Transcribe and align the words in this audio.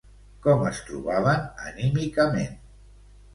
Com 0.45 0.63
es 0.69 0.79
trobaven 0.87 1.43
anímicament? 1.73 2.59